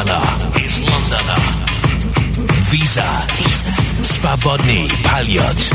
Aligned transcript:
Лондона, 0.00 0.22
из 0.56 0.78
Лондона. 0.78 1.36
Виза. 2.70 3.04
Свободный 4.02 4.90
полет. 5.04 5.74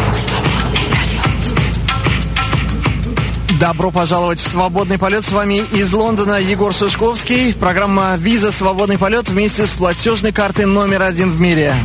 Добро 3.59 3.91
пожаловать 3.91 4.39
в 4.39 4.47
«Свободный 4.47 4.97
полет». 4.97 5.25
С 5.25 5.32
вами 5.32 5.64
из 5.71 5.93
Лондона 5.93 6.39
Егор 6.39 6.73
Шишковский. 6.73 7.54
Программа 7.54 8.15
«Виза. 8.15 8.51
Свободный 8.51 8.97
полет» 8.97 9.29
вместе 9.29 9.68
с 9.68 9.75
платежной 9.75 10.32
картой 10.32 10.65
номер 10.65 11.04
один 11.04 11.29
в 11.29 11.39
мире. 11.39 11.75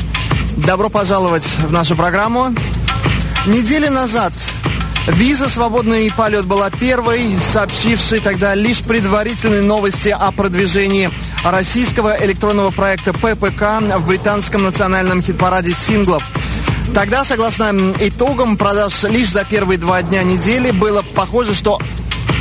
Добро 0.57 0.89
пожаловать 0.89 1.45
в 1.59 1.71
нашу 1.71 1.95
программу. 1.95 2.55
Недели 3.47 3.89
назад 3.89 4.33
Виза 5.09 5.49
«Свободный 5.49 6.11
полет» 6.13 6.47
была 6.47 6.71
первой, 6.71 7.37
сообщившей 7.43 8.21
тогда 8.21 8.55
лишь 8.55 8.81
предварительные 8.81 9.63
новости 9.63 10.09
о 10.09 10.31
продвижении 10.31 11.11
российского 11.45 12.17
электронного 12.25 12.71
проекта 12.71 13.13
ППК 13.13 13.81
в 13.99 14.07
британском 14.07 14.63
национальном 14.63 15.23
хит-параде 15.23 15.73
синглов– 15.73 16.23
Тогда, 16.95 17.25
согласно 17.25 17.95
итогам 18.01 18.57
продаж 18.57 19.05
лишь 19.05 19.31
за 19.31 19.45
первые 19.45 19.79
два 19.79 20.03
дня 20.03 20.23
недели, 20.25 20.71
было 20.73 21.03
похоже, 21.15 21.55
что 21.55 21.79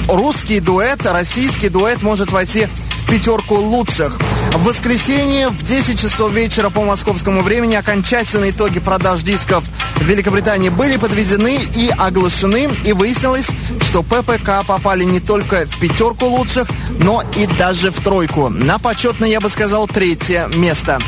русский 0.08 0.60
дуэт, 0.60 1.06
российский 1.06 1.70
дуэт 1.70 2.02
может 2.02 2.32
войти 2.32 2.66
в 2.66 3.10
пятерку 3.10 3.56
лучших. 3.56 4.18
В 4.60 4.66
воскресенье 4.66 5.48
в 5.48 5.64
10 5.64 5.98
часов 5.98 6.34
вечера 6.34 6.70
по 6.70 6.82
московскому 6.82 7.42
времени 7.44 7.76
окончательные 7.76 8.52
итоги 8.52 8.82
продаж 8.82 9.22
дисков 9.22 9.64
в 9.96 10.04
Великобритании 10.04 10.68
были 10.68 10.98
подведены 10.98 11.58
и 11.76 11.90
оглашены. 11.98 12.70
И 12.84 12.92
выяснилось, 12.92 13.52
что 13.80 14.04
ППК 14.04 14.68
попали 14.68 15.06
не 15.06 15.22
только 15.22 15.66
в 15.66 15.80
пятерку 15.80 16.26
лучших, 16.26 16.68
но 17.00 17.24
и 17.38 17.48
даже 17.48 17.90
в 17.92 18.02
тройку. 18.02 18.50
На 18.50 18.80
почетное, 18.80 19.30
я 19.30 19.40
бы 19.40 19.48
сказал, 19.48 19.88
третье 19.88 20.50
место. 20.54 21.00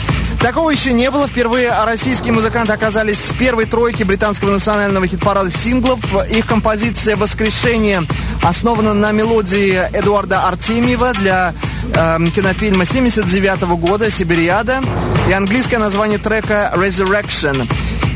Такого 0.42 0.72
еще 0.72 0.92
не 0.92 1.12
было. 1.12 1.28
Впервые 1.28 1.72
российские 1.86 2.34
музыканты 2.34 2.74
оказались 2.74 3.20
в 3.20 3.38
первой 3.38 3.66
тройке 3.66 4.06
британского 4.06 4.52
национального 4.52 5.06
хит-парада 5.06 5.52
синглов. 5.52 6.00
Их 6.32 6.48
композиция 6.48 7.16
«Воскрешение» 7.16 8.04
основана 8.42 8.94
на 8.96 9.12
мелодии 9.12 9.80
Эдуарда 9.94 10.48
Артемьева 10.48 11.14
для 11.14 11.54
э, 11.94 12.18
кинофильма 12.34 12.86
79 12.86 13.62
года 13.78 14.10
«Сибириада» 14.10 14.82
и 15.30 15.32
английское 15.32 15.78
название 15.78 16.18
трека 16.18 16.74
«Resurrection». 16.76 17.70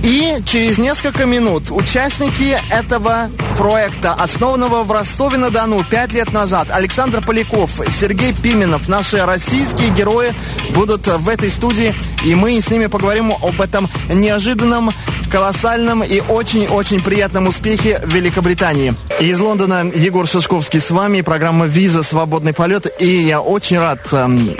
И 0.06 0.38
через 0.45 0.78
несколько 0.78 1.25
минут 1.25 1.72
участники 1.72 2.56
этого 2.70 3.28
проекта, 3.58 4.14
основанного 4.14 4.84
в 4.84 4.92
Ростове-на-Дону 4.92 5.84
пять 5.84 6.14
лет 6.14 6.31
назад, 6.31 6.67
Александр 6.70 7.25
Поляков, 7.25 7.81
Сергей 7.89 8.31
Пименов, 8.31 8.88
наши 8.88 9.26
российские 9.26 9.89
герои 9.89 10.36
будут 10.76 11.08
в 11.08 11.28
этой 11.28 11.50
студии, 11.50 11.95
и 12.23 12.36
мы 12.36 12.61
с 12.61 12.70
ними 12.70 12.86
поговорим 12.86 13.31
об 13.31 13.59
этом 13.59 13.89
неожиданном 14.14 14.92
колоссальном 15.31 16.03
и 16.03 16.22
очень-очень 16.22 17.02
приятном 17.02 17.48
успехе 17.48 18.00
в 18.06 18.14
Великобритании. 18.14 18.94
Из 19.20 19.39
Лондона 19.39 19.89
Егор 19.92 20.28
Шишковский 20.28 20.81
с 20.81 20.92
вами, 20.92 21.22
программа 21.22 21.66
«Виза. 21.66 22.03
Свободный 22.03 22.53
полет». 22.53 22.86
И 23.02 23.23
я 23.23 23.42
очень 23.42 23.80
рад 23.80 24.02
эм, 24.14 24.56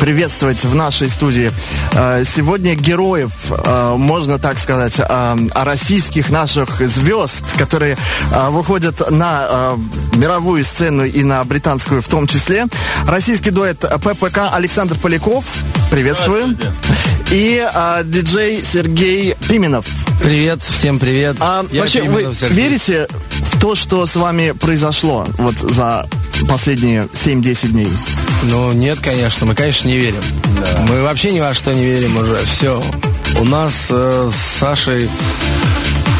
приветствовать 0.00 0.64
в 0.64 0.74
нашей 0.74 1.10
студии 1.10 1.52
э, 1.92 2.24
сегодня 2.24 2.74
героев, 2.74 3.32
э, 3.50 3.94
можно 3.96 4.38
так 4.38 4.58
сказать, 4.58 4.98
э, 4.98 5.36
российских 5.54 6.30
наших 6.30 6.80
звезд, 6.88 7.44
которые 7.58 7.96
выходят 8.48 9.10
на 9.10 9.74
мировую 10.14 10.64
сцену 10.64 11.04
и 11.04 11.22
на 11.22 11.44
британскую 11.44 12.00
в 12.00 12.08
том 12.08 12.26
числе. 12.26 12.66
Российский 13.06 13.50
дуэт 13.50 13.80
ППК 13.80 14.52
Александр 14.52 14.96
Поляков. 14.96 15.44
Приветствую. 15.90 16.56
И 17.30 17.64
диджей 18.06 18.60
Сергей 18.64 19.36
Пименов. 19.48 19.86
Привет, 20.20 20.60
всем 20.62 20.98
привет. 20.98 21.36
А, 21.38 21.64
вообще, 21.72 22.02
вы 22.02 22.34
верите 22.50 23.06
в 23.30 23.60
то, 23.60 23.76
что 23.76 24.04
с 24.04 24.16
вами 24.16 24.50
произошло 24.50 25.26
вот 25.38 25.54
за 25.54 26.08
последние 26.48 27.08
7-10 27.12 27.68
дней? 27.68 27.88
Ну, 28.44 28.72
нет, 28.72 28.98
конечно, 29.00 29.46
мы, 29.46 29.54
конечно, 29.54 29.86
не 29.86 29.98
верим. 29.98 30.22
Да. 30.60 30.86
Мы 30.88 31.02
вообще 31.02 31.30
ни 31.30 31.38
во 31.38 31.54
что 31.54 31.72
не 31.72 31.84
верим 31.84 32.16
уже. 32.16 32.38
Все. 32.38 32.82
У 33.38 33.44
нас 33.44 33.86
э, 33.90 34.30
с 34.32 34.58
Сашей 34.58 35.08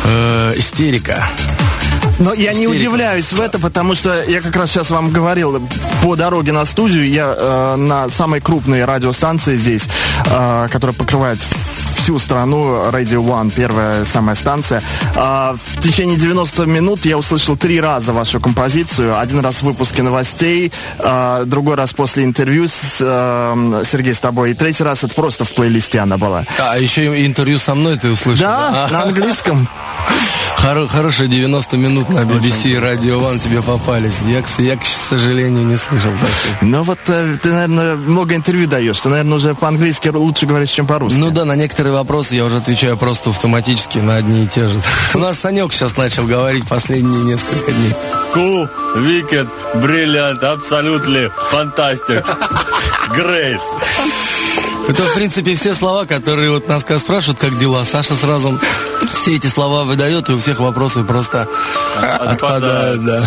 э, 0.05 0.53
истерика. 0.57 1.29
Но 2.21 2.35
я 2.35 2.53
не 2.53 2.69
удивляюсь 2.69 3.33
в 3.33 3.41
это, 3.41 3.59
потому 3.59 3.95
что 3.95 4.23
я 4.23 4.43
как 4.43 4.55
раз 4.55 4.71
сейчас 4.71 4.91
вам 4.91 5.11
говорил 5.11 5.61
по 6.03 6.17
дороге 6.17 6.53
на 6.53 6.67
студию, 6.67 7.09
я 7.09 7.35
э, 7.37 7.77
на 7.77 8.11
самой 8.11 8.43
крупной 8.43 8.85
радиостанции 8.85 9.57
здесь, 9.57 9.89
э, 10.27 10.69
которая 10.71 10.95
покрывает 10.95 11.39
всю 11.97 12.19
страну, 12.19 12.91
Radio 12.91 13.25
One, 13.25 13.51
первая 13.51 14.05
самая 14.05 14.35
станция. 14.35 14.83
Э, 15.15 15.57
в 15.57 15.81
течение 15.81 16.19
90 16.19 16.67
минут 16.67 17.07
я 17.07 17.17
услышал 17.17 17.57
три 17.57 17.81
раза 17.81 18.13
вашу 18.13 18.39
композицию. 18.39 19.19
Один 19.19 19.41
раз 19.41 19.57
в 19.57 19.63
выпуске 19.63 20.03
новостей, 20.03 20.73
э, 20.99 21.43
другой 21.47 21.77
раз 21.77 21.95
после 21.95 22.25
интервью 22.25 22.69
с 22.69 22.99
э, 23.01 23.83
Сергей 23.85 24.13
с 24.13 24.21
тобой, 24.21 24.51
и 24.51 24.55
третий 24.55 24.85
раз 24.85 25.05
это 25.05 25.15
просто 25.15 25.47
в 25.47 25.53
плейлисте 25.53 26.01
она 26.01 26.19
была. 26.19 26.45
А 26.59 26.79
еще 26.79 27.25
интервью 27.25 27.59
со 27.59 27.75
мной 27.75 27.97
ты 27.99 28.11
услышал? 28.11 28.45
Да, 28.45 28.89
на 28.91 29.03
английском. 29.05 29.67
Хоро 30.60 30.87
хорошие 30.87 31.26
90 31.26 31.76
минут 31.78 32.10
на 32.10 32.21
BBC 32.21 32.69
и 32.69 32.75
Radio 32.75 33.19
One 33.19 33.38
тебе 33.38 33.62
попались. 33.62 34.21
Я, 34.21 34.43
я, 34.62 34.76
к 34.76 34.84
сожалению, 34.84 35.65
не 35.65 35.76
слышал 35.76 36.12
таких. 36.12 36.60
Ну 36.60 36.82
вот 36.82 36.98
э, 37.09 37.37
ты, 37.43 37.48
наверное, 37.48 37.97
много 37.97 38.34
интервью 38.34 38.66
даешь. 38.66 39.00
Ты, 39.00 39.09
наверное, 39.09 39.37
уже 39.37 39.54
по-английски 39.54 40.10
лучше 40.10 40.44
говоришь, 40.44 40.69
чем 40.69 40.87
по-русски. 40.87 41.19
Ну 41.19 41.31
да, 41.31 41.47
на 41.47 41.56
некоторые 41.56 41.94
вопросы 41.94 42.34
я 42.34 42.44
уже 42.44 42.59
отвечаю 42.59 42.98
просто 42.98 43.31
автоматически 43.31 43.98
на 43.98 44.16
одни 44.16 44.44
и 44.44 44.47
те 44.48 44.69
же. 44.69 44.78
У 45.15 45.19
нас 45.19 45.38
Санек 45.38 45.72
сейчас 45.72 45.97
начал 45.97 46.26
говорить 46.26 46.69
последние 46.69 47.22
несколько 47.22 47.72
дней. 47.72 47.94
Cool, 48.34 48.69
wicked, 48.97 49.48
brilliant, 49.77 50.42
absolutely, 50.42 51.31
fantastic, 51.50 52.22
great. 53.15 53.60
Это, 54.91 55.05
в 55.05 55.15
принципе, 55.15 55.55
все 55.55 55.73
слова, 55.73 56.05
которые 56.05 56.51
вот 56.51 56.67
нас 56.67 56.83
спрашивают, 56.83 57.39
как 57.39 57.56
дела. 57.61 57.84
Саша 57.84 58.17
сразу 58.17 58.59
все 59.15 59.37
эти 59.37 59.47
слова 59.47 59.84
выдает, 59.84 60.28
и 60.28 60.33
у 60.33 60.41
всех 60.41 60.59
вопросы 60.59 61.05
просто 61.05 61.47
отпадают, 62.01 63.05
да. 63.05 63.25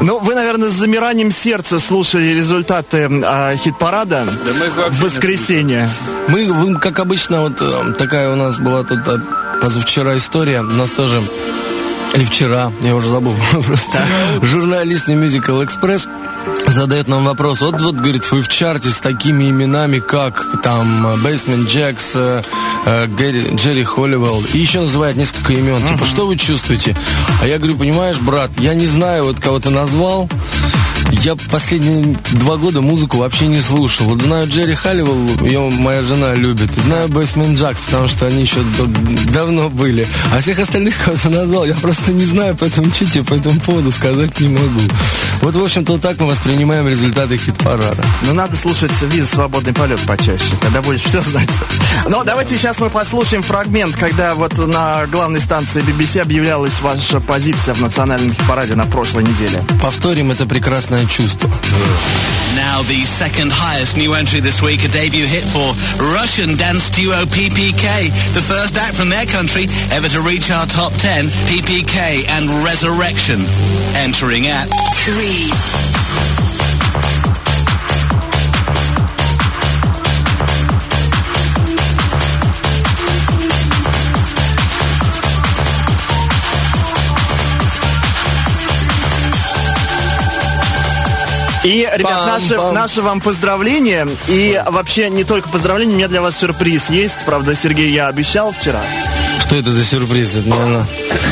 Ну, 0.00 0.18
вы, 0.18 0.34
наверное, 0.34 0.70
с 0.70 0.72
замиранием 0.72 1.30
сердца 1.30 1.78
слушали 1.78 2.28
результаты 2.28 3.08
э, 3.10 3.56
хит-парада 3.58 4.26
да 4.46 4.88
в 4.88 5.00
воскресенье. 5.02 5.90
Мы, 6.28 6.46
мы, 6.46 6.78
как 6.78 7.00
обычно, 7.00 7.42
вот 7.42 7.60
э, 7.60 7.92
такая 7.98 8.32
у 8.32 8.36
нас 8.36 8.58
была 8.58 8.82
тут 8.82 9.00
э, 9.06 9.18
позавчера 9.60 10.16
история. 10.16 10.60
У 10.60 10.64
нас 10.64 10.90
тоже 10.90 11.20
или 12.14 12.24
вчера, 12.24 12.72
я 12.80 12.94
уже 12.94 13.10
забыл 13.10 13.36
просто. 13.66 13.98
Журналист 14.40 15.06
Musical 15.08 15.62
Express 15.66 16.08
задает 16.76 17.08
нам 17.08 17.24
вопрос. 17.24 17.62
Вот, 17.62 17.80
вот, 17.80 17.94
говорит, 17.94 18.30
вы 18.30 18.42
в 18.42 18.48
чарте 18.48 18.90
с 18.90 18.98
такими 18.98 19.48
именами, 19.48 19.98
как 19.98 20.60
там 20.62 21.06
Бейсмент 21.24 21.68
Джекс, 21.68 22.12
э, 22.14 22.42
э, 22.84 23.06
Джерри 23.54 23.82
Холливелл. 23.82 24.44
И 24.52 24.58
еще 24.58 24.80
называет 24.80 25.16
несколько 25.16 25.54
имен. 25.54 25.80
Типа, 25.86 26.04
что 26.04 26.26
вы 26.26 26.36
чувствуете? 26.36 26.94
А 27.40 27.46
я 27.46 27.56
говорю, 27.56 27.78
понимаешь, 27.78 28.18
брат, 28.18 28.50
я 28.58 28.74
не 28.74 28.86
знаю, 28.86 29.24
вот 29.24 29.40
кого 29.40 29.58
ты 29.58 29.70
назвал, 29.70 30.28
я 31.22 31.36
последние 31.50 32.16
два 32.32 32.56
года 32.56 32.80
музыку 32.80 33.18
вообще 33.18 33.46
не 33.46 33.60
слушал. 33.60 34.06
Вот 34.06 34.22
знаю 34.22 34.48
Джерри 34.48 34.74
Халливелл, 34.74 35.44
ее 35.44 35.60
моя 35.70 36.02
жена 36.02 36.34
любит. 36.34 36.70
Знаю 36.82 37.08
Бэсмен 37.08 37.54
Джакс, 37.54 37.80
потому 37.80 38.08
что 38.08 38.26
они 38.26 38.42
еще 38.42 38.60
давно 39.32 39.68
были. 39.68 40.06
А 40.34 40.40
всех 40.40 40.58
остальных, 40.58 40.94
кого 41.04 41.16
ты 41.16 41.28
назвал, 41.28 41.66
я 41.66 41.74
просто 41.74 42.12
не 42.12 42.24
знаю, 42.24 42.56
поэтому 42.58 42.92
что 42.92 43.06
тебе 43.06 43.24
по 43.24 43.34
этому 43.34 43.60
поводу 43.60 43.92
сказать 43.92 44.38
не 44.40 44.48
могу. 44.48 44.80
Вот, 45.42 45.54
в 45.54 45.62
общем-то, 45.62 45.92
вот 45.92 46.02
так 46.02 46.18
мы 46.18 46.26
воспринимаем 46.26 46.88
результаты 46.88 47.36
хит-парада. 47.36 48.02
Ну, 48.22 48.34
надо 48.34 48.56
слушать 48.56 48.90
виза 49.02 49.28
«Свободный 49.28 49.72
полет» 49.72 50.00
почаще, 50.00 50.54
тогда 50.60 50.82
будешь 50.82 51.02
все 51.02 51.22
знать. 51.22 51.50
Но 52.08 52.24
давайте 52.24 52.56
сейчас 52.56 52.78
мы 52.80 52.90
послушаем 52.90 53.42
фрагмент, 53.42 53.96
когда 53.96 54.34
вот 54.34 54.56
на 54.58 55.06
главной 55.06 55.40
станции 55.40 55.82
BBC 55.82 56.20
объявлялась 56.20 56.80
ваша 56.80 57.20
позиция 57.20 57.74
в 57.74 57.80
национальном 57.80 58.32
хит-параде 58.32 58.74
на 58.74 58.86
прошлой 58.86 59.24
неделе. 59.24 59.62
Повторим 59.82 60.30
это 60.30 60.46
прекрасно 60.46 60.95
прекрасное 60.95 61.05
чувство. 61.05 61.49
Now 62.55 62.81
the 62.83 63.03
second 63.03 63.51
highest 63.51 63.97
new 63.97 64.13
entry 64.13 64.39
this 64.39 64.61
week, 64.61 64.85
a 64.85 64.87
debut 64.87 65.25
hit 65.25 65.43
for 65.43 65.75
Russian 66.15 66.55
dance 66.55 66.89
duo 66.89 67.25
PPK. 67.25 68.07
The 68.33 68.41
first 68.41 68.77
act 68.77 68.95
from 68.95 69.09
their 69.09 69.25
country 69.25 69.67
ever 69.91 70.07
to 70.07 70.21
reach 70.21 70.49
our 70.49 70.65
top 70.65 70.93
10, 70.93 71.27
PPK 71.51 72.23
and 72.39 72.47
Resurrection. 72.63 73.43
Entering 73.99 74.47
at 74.47 74.67
3. 75.03 75.94
И, 91.66 91.88
ребят, 91.96 92.26
наши, 92.26 92.56
наши 92.56 93.02
вам 93.02 93.20
поздравления. 93.20 94.06
И 94.28 94.62
вообще 94.66 95.10
не 95.10 95.24
только 95.24 95.48
поздравления, 95.48 95.94
у 95.94 95.96
меня 95.96 96.08
для 96.08 96.22
вас 96.22 96.38
сюрприз 96.38 96.90
есть. 96.90 97.24
Правда, 97.26 97.56
Сергей, 97.56 97.90
я 97.90 98.06
обещал 98.06 98.52
вчера. 98.52 98.80
Что 99.40 99.56
это 99.56 99.72
за 99.72 99.84
сюрприз? 99.84 100.36
Это, 100.36 100.48
наверное... 100.48 100.86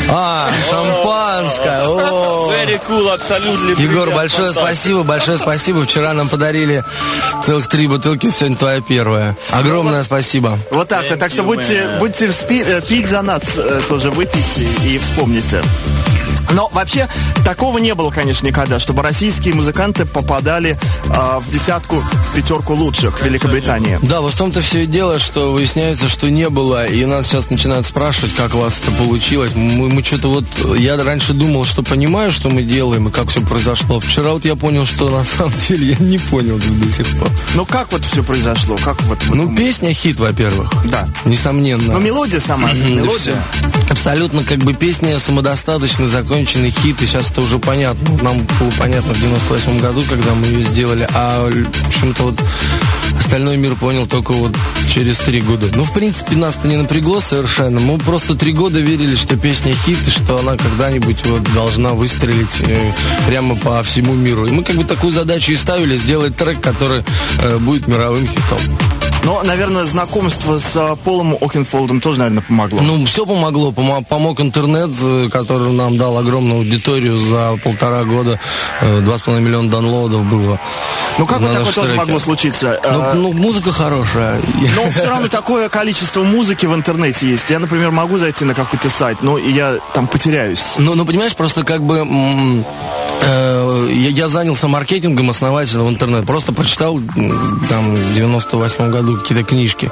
А, 0.09 0.49
шампанское. 0.69 1.85
Very 1.85 2.81
cool, 2.89 3.13
абсолютно. 3.13 3.81
Егор, 3.81 4.11
большое 4.11 4.51
спасибо, 4.51 5.03
большое 5.03 5.37
спасибо. 5.37 5.85
Вчера 5.85 6.13
нам 6.13 6.27
подарили 6.27 6.83
целых 7.45 7.67
три 7.67 7.87
бутылки, 7.87 8.29
сегодня 8.29 8.57
твоя 8.57 8.81
первая. 8.81 9.37
Огромное 9.51 10.03
спасибо. 10.03 10.59
Вот 10.71 10.89
так 10.89 11.09
вот. 11.09 11.17
Так 11.17 11.31
что 11.31 11.43
будьте, 11.43 11.97
будьте 11.99 12.29
э, 12.29 12.81
пить 12.81 13.07
за 13.07 13.21
нас 13.21 13.57
э, 13.57 13.81
тоже 13.87 14.11
выпейте 14.11 14.67
и 14.83 14.97
вспомните. 14.97 15.61
Но 16.51 16.69
вообще 16.69 17.07
такого 17.43 17.77
не 17.77 17.93
было, 17.95 18.11
конечно, 18.11 18.47
никогда, 18.47 18.79
чтобы 18.79 19.01
российские 19.01 19.53
музыканты 19.53 20.05
попадали 20.05 20.77
а, 21.09 21.39
в 21.39 21.51
десятку, 21.51 21.97
в 21.97 22.35
пятерку 22.35 22.73
лучших 22.73 23.19
в 23.19 23.25
Великобритании. 23.25 23.99
Да, 24.01 24.21
вот 24.21 24.33
в 24.33 24.37
том-то 24.37 24.61
все 24.61 24.83
и 24.83 24.87
дело, 24.87 25.19
что 25.19 25.51
выясняется, 25.51 26.09
что 26.09 26.29
не 26.29 26.49
было, 26.49 26.85
и 26.85 27.05
нас 27.05 27.27
сейчас 27.27 27.49
начинают 27.49 27.85
спрашивать, 27.85 28.33
как 28.35 28.53
у 28.55 28.59
вас 28.59 28.79
это 28.81 28.91
получилось. 28.91 29.53
Мы, 29.55 29.89
мы 29.89 30.03
что-то 30.03 30.29
вот, 30.29 30.77
я 30.77 31.01
раньше 31.01 31.33
думал, 31.33 31.65
что 31.65 31.83
понимаю, 31.83 32.31
что 32.31 32.49
мы 32.49 32.63
делаем, 32.63 33.07
и 33.07 33.11
как 33.11 33.29
все 33.29 33.41
произошло. 33.41 33.99
Вчера 33.99 34.31
вот 34.31 34.45
я 34.45 34.55
понял, 34.55 34.85
что 34.85 35.09
на 35.09 35.23
самом 35.25 35.53
деле 35.67 35.95
я 35.99 36.05
не 36.05 36.17
понял 36.17 36.57
до 36.57 36.91
сих 36.91 37.07
пор. 37.17 37.29
Ну 37.55 37.65
как 37.65 37.91
вот 37.91 38.03
все 38.05 38.23
произошло? 38.23 38.75
Как 38.83 39.01
вот 39.03 39.19
Ну, 39.29 39.55
песня 39.55 39.93
хит, 39.93 40.19
во-первых. 40.19 40.71
Да. 40.85 41.07
Несомненно. 41.25 41.93
Ну, 41.93 41.99
мелодия 41.99 42.39
сама, 42.39 42.71
мелодия. 42.73 43.35
Абсолютно 43.89 44.43
как 44.43 44.59
бы 44.59 44.73
песня 44.73 45.19
самодостаточный, 45.19 46.07
законченный 46.35 46.69
хит, 46.69 47.01
и 47.01 47.05
сейчас 47.05 47.31
это 47.31 47.39
уже 47.39 47.59
понятно. 47.59 48.17
Нам 48.21 48.37
было 48.59 48.69
понятно 48.77 49.13
в 49.13 49.21
98 49.21 49.79
году, 49.79 50.03
когда 50.09 50.33
мы 50.33 50.45
ее 50.47 50.65
сделали, 50.65 51.07
а 51.13 51.49
почему-то 51.87 52.23
вот 52.23 52.41
остальной 53.17 53.55
мир 53.55 53.75
понял 53.75 54.05
только 54.05 54.33
вот 54.33 54.53
через 54.93 55.17
три 55.19 55.39
года. 55.39 55.67
Ну, 55.75 55.85
в 55.85 55.93
принципе, 55.93 56.35
нас-то 56.35 56.67
не 56.67 56.75
напрягло 56.75 57.21
совершенно. 57.21 57.79
Мы 57.79 57.97
просто 57.99 58.35
три 58.35 58.51
года 58.51 58.79
верили, 58.81 59.15
что 59.15 59.37
песня 59.37 59.73
хит, 59.85 59.97
и 60.05 60.11
что 60.11 60.37
она 60.37 60.57
когда-нибудь 60.57 61.25
вот 61.25 61.41
должна 61.53 61.93
выстрелить 61.93 62.61
э, 62.67 62.91
прямо 63.27 63.55
по 63.55 63.81
всему 63.83 64.13
миру. 64.13 64.45
И 64.45 64.51
мы 64.51 64.63
как 64.63 64.75
бы 64.75 64.83
такую 64.83 65.13
задачу 65.13 65.53
и 65.53 65.55
ставили, 65.55 65.95
сделать 65.95 66.35
трек, 66.35 66.59
который 66.59 67.05
э, 67.39 67.57
будет 67.59 67.87
мировым 67.87 68.27
хитом. 68.27 68.59
Но, 69.25 69.41
наверное, 69.43 69.83
знакомство 69.85 70.59
с 70.59 70.71
а, 70.75 70.95
Полом 70.95 71.35
Окенфолдом 71.41 71.99
тоже, 71.99 72.19
наверное, 72.19 72.43
помогло. 72.43 72.79
Ну, 72.81 73.05
все 73.05 73.25
помогло. 73.25 73.71
Помо- 73.71 74.03
Помог 74.03 74.39
интернет, 74.39 74.91
э, 75.01 75.29
который 75.31 75.71
нам 75.71 75.97
дал 75.97 76.17
огромную 76.17 76.59
аудиторию 76.59 77.17
за 77.17 77.57
полтора 77.63 78.03
года. 78.03 78.39
Э, 78.81 78.99
Два 79.01 79.17
с 79.17 79.21
половиной 79.21 79.47
миллиона 79.47 79.69
даунлоудов 79.69 80.23
было. 80.25 80.59
Ну, 81.17 81.25
как 81.25 81.39
вот 81.39 81.53
такое 81.53 81.73
тоже 81.73 81.93
могло 81.95 82.19
случиться? 82.19 82.79
Ну, 82.83 82.89
А, 83.01 83.13
ну, 83.15 83.33
музыка 83.33 83.71
хорошая. 83.71 84.39
Но 84.75 84.91
все 84.91 85.09
равно 85.09 85.27
такое 85.27 85.69
количество 85.69 86.21
музыки 86.23 86.65
в 86.67 86.75
интернете 86.75 87.27
есть. 87.27 87.49
Я, 87.49 87.59
например, 87.59 87.91
могу 87.91 88.17
зайти 88.17 88.45
на 88.45 88.53
какой-то 88.53 88.89
сайт, 88.89 89.19
но 89.21 89.37
я 89.37 89.77
там 89.93 90.07
потеряюсь. 90.07 90.63
Ну, 90.77 90.93
ну, 90.95 91.05
понимаешь, 91.05 91.35
просто 91.35 91.63
как 91.63 91.81
бы 91.83 92.05
я, 93.23 94.09
я 94.09 94.29
занялся 94.29 94.67
маркетингом 94.67 95.29
основательно 95.29 95.85
в 95.85 95.89
интернет. 95.89 96.25
Просто 96.25 96.51
прочитал 96.51 96.99
там 97.69 97.95
в 97.95 98.13
98 98.13 98.91
году 98.91 99.17
какие-то 99.17 99.43
книжки. 99.43 99.91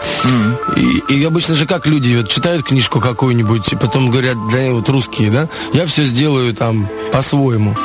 И, 0.76 1.14
и 1.14 1.24
обычно 1.24 1.56
же 1.56 1.66
как 1.66 1.88
люди 1.88 2.18
вот, 2.18 2.30
читают 2.30 2.66
книжку 2.66 3.00
какую-нибудь, 3.00 3.72
и 3.72 3.76
потом 3.76 4.10
говорят, 4.10 4.38
да, 4.52 4.72
вот 4.72 4.90
русские, 4.90 5.32
да, 5.32 5.48
я 5.74 5.86
все 5.86 6.04
сделаю 6.04 6.54
там 6.54 6.88
по-своему. 7.12 7.76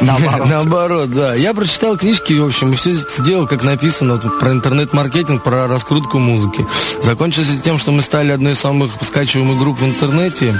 Наоборот. 0.00 0.46
Наоборот, 0.50 1.10
да. 1.10 1.34
Я 1.34 1.54
прочитал 1.54 1.96
книжки, 1.96 2.34
в 2.34 2.46
общем, 2.46 2.72
и 2.72 2.76
все 2.76 2.92
сделал, 2.92 3.46
как 3.46 3.62
написано, 3.62 4.14
вот, 4.16 4.38
про 4.38 4.52
интернет-маркетинг, 4.52 5.42
про 5.42 5.66
раскрутку 5.66 6.18
музыки. 6.18 6.66
Закончилось 7.02 7.48
тем, 7.64 7.78
что 7.78 7.92
мы 7.92 8.02
стали 8.02 8.32
одной 8.32 8.52
из 8.52 8.58
самых 8.58 8.92
скачиваемых 9.00 9.58
групп 9.58 9.80
в 9.80 9.84
интернете 9.84 10.54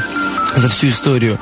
за 0.61 0.69
всю 0.69 0.89
историю. 0.89 1.39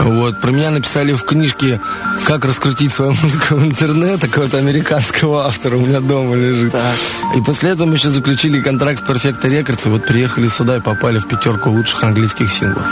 Вот. 0.00 0.40
Про 0.40 0.50
меня 0.50 0.70
написали 0.70 1.12
в 1.12 1.24
книжке 1.24 1.80
«Как 2.24 2.44
раскрутить 2.44 2.92
свою 2.92 3.12
музыку 3.22 3.56
в 3.56 3.64
интернет» 3.64 4.20
такого-то 4.20 4.58
американского 4.58 5.46
автора 5.46 5.76
у 5.76 5.80
меня 5.80 6.00
дома 6.00 6.34
лежит. 6.34 6.74
И 7.36 7.40
после 7.40 7.70
этого 7.70 7.86
мы 7.86 7.94
еще 7.94 8.10
заключили 8.10 8.60
контракт 8.60 9.00
с 9.00 9.02
Perfecto 9.02 9.44
Records, 9.44 9.86
и 9.86 9.88
вот 9.88 10.06
приехали 10.06 10.48
сюда 10.48 10.76
и 10.76 10.80
попали 10.80 11.18
в 11.18 11.26
пятерку 11.26 11.70
лучших 11.70 12.02
английских 12.04 12.50
синглов. 12.50 12.84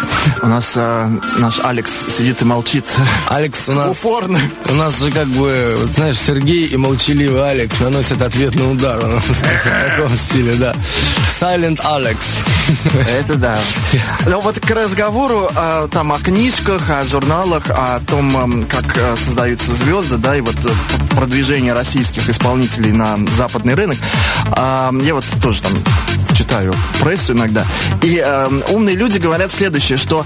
У 0.42 0.46
нас 0.46 0.74
а, 0.76 1.10
наш 1.38 1.60
Алекс 1.60 1.90
сидит 2.08 2.42
и 2.42 2.44
молчит. 2.44 2.84
Алекс 3.28 3.68
у 3.68 3.72
нас... 3.72 3.90
Упорно. 3.90 4.40
У 4.68 4.74
нас 4.74 4.98
же 4.98 5.10
как 5.10 5.28
бы, 5.28 5.76
вот 5.78 5.90
знаешь, 5.90 6.18
Сергей 6.18 6.66
и 6.66 6.76
молчаливый 6.76 7.48
Алекс 7.48 7.78
наносят 7.80 8.20
ответный 8.22 8.70
удар. 8.70 9.02
У 9.02 9.06
нас 9.06 9.24
в 9.28 9.42
таком 9.42 10.16
стиле, 10.16 10.54
да. 10.54 10.74
Silent 11.40 11.80
Alex. 11.84 12.16
Это 13.18 13.36
да. 13.36 13.58
Но 14.26 14.40
вот 14.40 14.60
к 14.60 14.70
разговору 14.70 15.50
там 15.90 16.12
о 16.12 16.18
книжках, 16.18 16.90
о 16.90 17.04
журналах, 17.04 17.64
о 17.70 18.00
том, 18.00 18.36
ам, 18.36 18.64
как 18.64 18.84
а, 18.98 19.16
создаются 19.16 19.72
звезды, 19.74 20.16
да, 20.16 20.36
и 20.36 20.40
вот 20.40 20.56
э, 20.64 20.70
продвижение 21.14 21.72
российских 21.72 22.28
исполнителей 22.28 22.92
на 22.92 23.18
западный 23.32 23.74
рынок. 23.74 23.98
А, 24.52 24.92
я 25.02 25.14
вот 25.14 25.24
тоже 25.42 25.62
там 25.62 25.72
читаю 26.34 26.74
прессу 27.00 27.32
иногда. 27.32 27.64
И 28.02 28.18
ам, 28.18 28.62
умные 28.70 28.96
люди 28.96 29.18
говорят 29.18 29.52
следующее, 29.52 29.98
что 29.98 30.24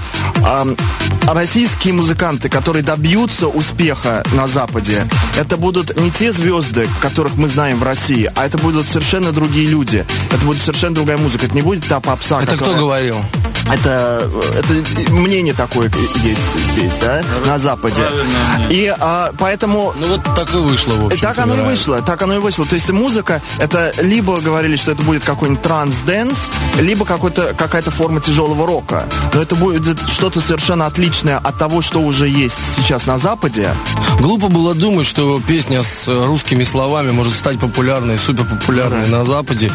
российские 1.27 1.93
музыканты, 1.95 2.49
которые 2.49 2.83
добьются 2.83 3.49
успеха 3.49 4.23
на 4.33 4.47
Западе, 4.47 5.05
это 5.37 5.57
будут 5.57 5.99
не 6.01 6.11
те 6.11 6.33
звезды, 6.33 6.89
которых 7.01 7.35
мы 7.37 7.49
знаем 7.49 7.79
в 7.79 7.83
России, 7.83 8.31
а 8.35 8.47
это 8.47 8.57
будут 8.59 8.87
совершенно 8.89 9.33
другие 9.33 9.67
люди. 9.67 10.07
Это 10.31 10.45
будет 10.47 10.63
совершенно 10.63 10.95
другая 10.95 11.19
музыка. 11.19 11.47
Это 11.47 11.55
не 11.55 11.63
будет 11.63 11.85
та 11.87 12.01
попса, 12.01 12.39
Это 12.39 12.47
кто 12.57 12.59
которая- 12.59 12.79
говорил? 12.81 13.17
Это, 13.73 14.29
это 14.57 15.13
мнение 15.13 15.55
такое 15.55 15.91
есть 16.23 16.43
здесь, 16.73 16.93
да, 17.01 17.23
на 17.47 17.59
Западе. 17.59 18.03
И 18.71 18.95
а, 18.99 19.33
поэтому 19.39 19.95
Ну 19.99 20.09
вот 20.09 20.23
так 20.25 20.53
и 20.55 20.59
вышло, 20.59 20.95
в 20.95 21.07
общем. 21.07 21.21
так 21.21 21.39
оно 21.39 21.55
и 21.55 21.65
вышло, 21.65 22.03
так 22.03 22.23
оно 22.23 22.37
и 22.37 22.39
вышло. 22.39 22.65
То 22.65 22.75
есть 22.75 22.91
музыка, 22.91 23.43
это 23.59 23.93
либо 24.01 24.41
говорили, 24.41 24.77
что 24.77 24.93
это 24.93 25.03
будет 25.03 25.25
какой-нибудь 25.25 25.63
транс-дэнс, 25.63 26.39
либо 26.81 27.05
какой-то, 27.05 27.55
какая-то 27.57 27.91
форма 27.91 28.21
тяжелого 28.21 28.67
рока. 28.67 29.05
Но 29.35 29.41
это 29.43 29.55
будет 29.55 29.99
что-то 30.09 30.41
совершенно 30.41 30.87
отличное 30.87 31.39
от 31.39 31.59
того, 31.59 31.83
что 31.83 32.01
уже 32.01 32.29
есть 32.29 32.57
сейчас 32.77 33.07
на 33.07 33.19
Западе. 33.19 33.71
Глупо 34.21 34.49
было 34.49 34.75
думать, 34.75 35.07
что 35.07 35.41
песня 35.47 35.83
с 35.83 36.07
русскими 36.09 36.63
словами 36.65 37.11
может 37.11 37.35
стать 37.35 37.59
популярной, 37.59 38.19
супер 38.19 38.45
популярной 38.45 39.07
на 39.09 39.25
Западе. 39.25 39.71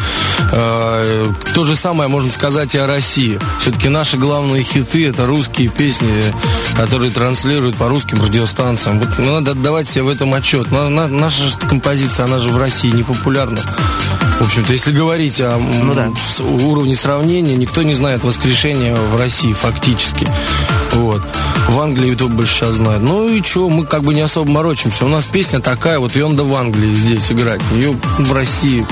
Э, 0.52 1.26
То 1.54 1.64
же 1.64 1.76
самое 1.76 2.08
можно 2.08 2.30
сказать 2.30 2.74
и 2.74 2.78
о 2.78 2.86
России. 2.86 3.38
Все-таки 3.60 3.83
наши 3.88 4.16
главные 4.16 4.62
хиты 4.62 5.06
это 5.08 5.26
русские 5.26 5.68
песни, 5.68 6.08
которые 6.76 7.10
транслируют 7.10 7.76
по 7.76 7.88
русским 7.88 8.22
радиостанциям. 8.22 9.00
Вот 9.00 9.18
ну, 9.18 9.32
надо 9.34 9.52
отдавать 9.52 9.88
себе 9.88 10.02
в 10.02 10.08
этом 10.08 10.32
отчет. 10.34 10.70
На- 10.70 10.88
на- 10.88 11.08
наша 11.08 11.42
же 11.42 11.56
композиция, 11.58 12.24
она 12.24 12.38
же 12.38 12.50
в 12.50 12.56
России 12.56 12.90
не 12.90 13.02
популярна. 13.02 13.60
В 14.40 14.42
общем-то, 14.46 14.72
если 14.72 14.90
говорить 14.90 15.40
о 15.40 15.58
Ну 15.58 15.94
да. 15.94 16.08
уровне 16.66 16.96
сравнения, 16.96 17.54
никто 17.56 17.82
не 17.82 17.94
знает 17.94 18.24
воскрешения 18.24 18.94
в 18.94 19.16
России 19.16 19.52
фактически. 19.52 20.28
Вот. 20.92 21.22
В 21.68 21.80
Англии 21.80 22.10
YouTube 22.10 22.32
больше 22.32 22.54
сейчас 22.54 22.74
знает. 22.76 23.00
Ну 23.02 23.28
и 23.28 23.42
что, 23.42 23.68
мы 23.68 23.84
как 23.86 24.02
бы 24.02 24.12
не 24.14 24.20
особо 24.22 24.50
морочимся. 24.50 25.04
У 25.04 25.08
нас 25.08 25.24
песня 25.24 25.60
такая, 25.60 25.98
вот 25.98 26.14
ее 26.16 26.26
надо 26.28 26.44
в 26.44 26.54
Англии 26.54 26.94
здесь 26.94 27.30
играть. 27.30 27.60
Ее 27.72 27.96
в 28.18 28.32
России 28.32 28.84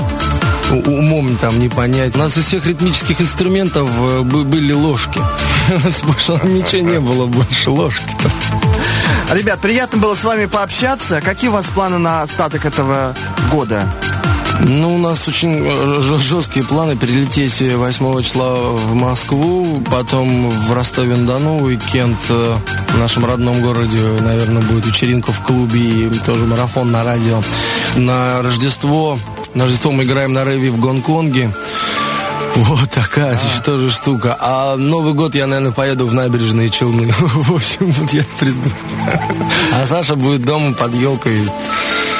умом 0.73 1.35
там 1.37 1.59
не 1.59 1.69
понять. 1.69 2.15
У 2.15 2.19
нас 2.19 2.37
из 2.37 2.45
всех 2.45 2.65
ритмических 2.65 3.21
инструментов 3.21 3.89
э, 3.99 4.21
бы- 4.21 4.43
были 4.43 4.73
ложки. 4.73 5.21
Больше 6.03 6.39
ничего 6.43 6.81
не 6.81 6.99
было 6.99 7.25
больше 7.25 7.69
ложки-то. 7.69 8.31
Ребят, 9.33 9.59
приятно 9.61 9.99
было 9.99 10.15
с 10.15 10.23
вами 10.23 10.45
пообщаться. 10.45 11.21
Какие 11.21 11.49
у 11.49 11.53
вас 11.53 11.67
планы 11.67 11.97
на 11.97 12.21
остаток 12.21 12.65
этого 12.65 13.15
года? 13.51 13.87
Ну, 14.59 14.95
у 14.95 14.97
нас 14.97 15.27
очень 15.27 15.65
э, 15.65 16.01
жесткие 16.19 16.63
планы 16.63 16.95
перелететь 16.95 17.59
8 17.61 18.21
числа 18.21 18.53
в 18.53 18.93
Москву, 18.93 19.81
потом 19.89 20.49
в 20.49 20.71
Ростове-на-Дону, 20.73 21.63
уикенд 21.63 22.17
э, 22.29 22.55
в 22.89 22.97
нашем 22.97 23.25
родном 23.25 23.59
городе, 23.61 23.97
наверное, 24.21 24.61
будет 24.61 24.85
вечеринка 24.85 25.31
в 25.31 25.41
клубе 25.41 25.79
и 25.79 26.09
тоже 26.25 26.45
марафон 26.45 26.91
на 26.91 27.03
радио. 27.03 27.41
На 27.95 28.41
Рождество, 28.41 29.17
на 29.53 29.65
Рождество 29.65 29.91
мы 29.91 30.03
играем 30.03 30.33
на 30.33 30.43
рэве 30.43 30.71
в 30.71 30.79
Гонконге. 30.79 31.51
Вот 32.55 32.89
такая 32.91 33.33
еще 33.33 33.63
тоже 33.63 33.89
штука. 33.89 34.37
А 34.39 34.75
Новый 34.75 35.13
год 35.13 35.33
я, 35.33 35.47
наверное, 35.47 35.71
поеду 35.71 36.05
в 36.05 36.13
набережные 36.13 36.69
Челны. 36.69 37.11
В 37.17 37.55
общем, 37.55 37.91
вот 37.91 38.13
я 38.13 38.23
приду. 38.39 38.69
А 39.73 39.87
Саша 39.87 40.15
будет 40.15 40.43
дома 40.43 40.73
под 40.73 40.93
елкой. 40.93 41.49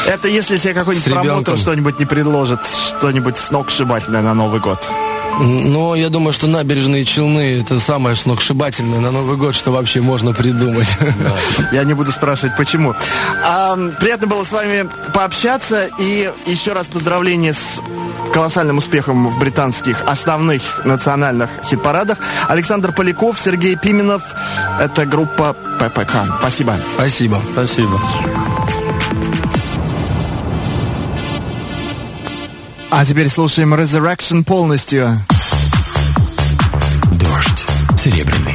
Это 0.07 0.27
если 0.27 0.57
тебе 0.57 0.73
какой-нибудь 0.73 1.11
промоутер 1.11 1.57
что-нибудь 1.57 1.99
не 1.99 2.05
предложит, 2.05 2.59
что-нибудь 2.65 3.37
сногсшибательное 3.37 4.21
на 4.21 4.33
Новый 4.33 4.59
год. 4.59 4.91
Ну, 5.39 5.95
я 5.95 6.09
думаю, 6.09 6.33
что 6.33 6.47
набережные 6.47 7.05
Челны 7.05 7.61
это 7.61 7.79
самое 7.79 8.15
сногсшибательное 8.15 8.99
на 8.99 9.11
Новый 9.11 9.37
год, 9.37 9.55
что 9.55 9.71
вообще 9.71 10.01
можно 10.01 10.33
придумать. 10.33 10.87
Я 11.71 11.83
не 11.83 11.93
буду 11.93 12.11
спрашивать, 12.11 12.55
почему. 12.55 12.93
А, 13.43 13.77
приятно 13.99 14.27
было 14.27 14.43
с 14.43 14.51
вами 14.51 14.87
пообщаться. 15.13 15.89
И 15.99 16.31
еще 16.45 16.73
раз 16.73 16.87
поздравления 16.87 17.53
с 17.53 17.81
колоссальным 18.33 18.77
успехом 18.77 19.27
в 19.29 19.39
британских 19.39 20.03
основных 20.05 20.85
национальных 20.85 21.49
хит-парадах. 21.69 22.17
Александр 22.47 22.91
Поляков, 22.91 23.39
Сергей 23.39 23.75
Пименов. 23.75 24.23
Это 24.79 25.05
группа 25.05 25.55
ППК. 25.79 26.15
Спасибо. 26.39 26.75
Спасибо. 26.95 27.41
Спасибо. 27.53 27.99
А 32.95 33.03
теперь 33.05 33.27
слушаем 33.27 33.73
Resurrection 33.73 34.43
полностью. 34.43 35.19
Дождь 37.13 37.65
серебряный. 37.97 38.52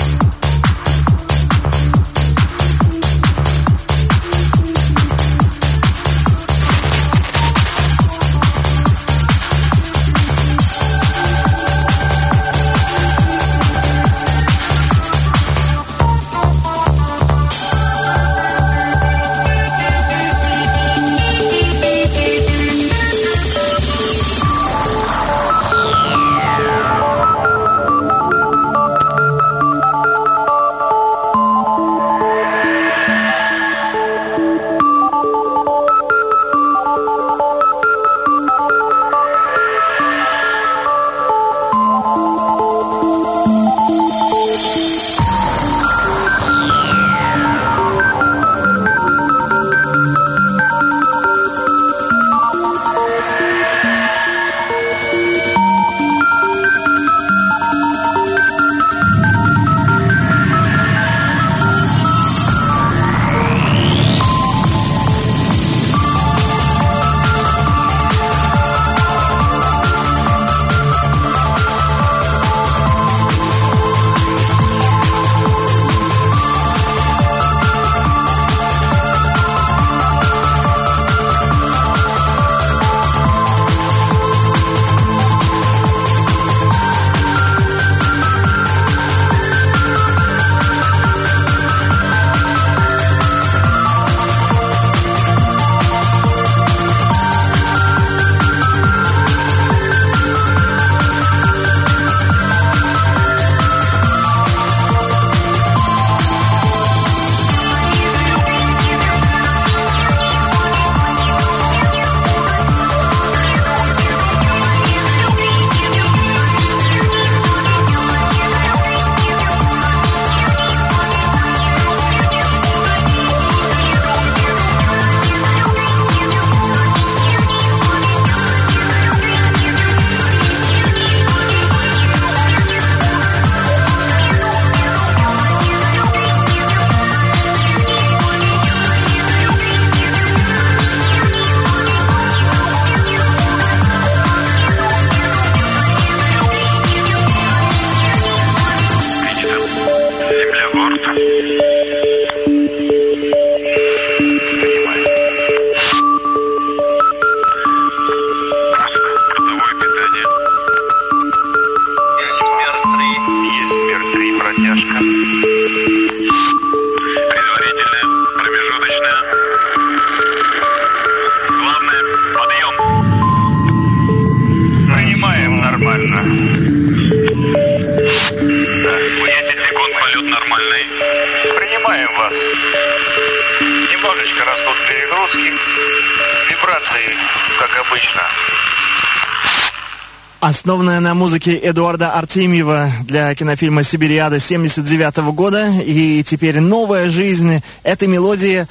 Основанная 190.49 191.01
на 191.01 191.13
музыке 191.13 191.59
Эдуарда 191.59 192.15
Артемьева 192.15 192.91
для 193.03 193.35
кинофильма 193.35 193.83
«Сибириада» 193.83 194.41
79 194.41 195.19
года. 195.35 195.69
И 195.85 196.25
теперь 196.27 196.61
новая 196.61 197.11
жизнь 197.11 197.63
этой 197.83 198.09
мелодии 198.09 198.67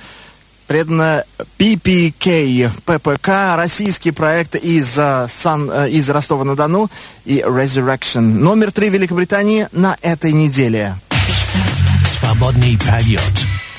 предана 0.65 1.23
PPK, 1.59 2.71
ППК, 2.83 3.55
российский 3.55 4.09
проект 4.09 4.55
из, 4.55 4.97
uh, 4.97 5.27
Сан, 5.27 5.69
uh, 5.69 5.87
из 5.87 6.09
Ростова-на-Дону 6.09 6.89
и 7.25 7.41
Resurrection. 7.41 8.21
Номер 8.21 8.71
три 8.71 8.89
Великобритании 8.89 9.67
на 9.71 9.97
этой 10.01 10.33
неделе. 10.33 10.95
Свободный 12.07 12.75
полет. 12.79 13.21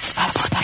Свободный 0.01 0.58